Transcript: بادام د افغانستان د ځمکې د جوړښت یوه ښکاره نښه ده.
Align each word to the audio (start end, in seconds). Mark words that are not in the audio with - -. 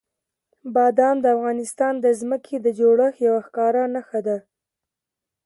بادام 0.75 1.15
د 1.21 1.25
افغانستان 1.35 1.93
د 1.99 2.05
ځمکې 2.19 2.55
د 2.61 2.67
جوړښت 2.79 3.17
یوه 3.27 3.41
ښکاره 3.47 3.83
نښه 3.95 4.19
ده. 4.27 4.37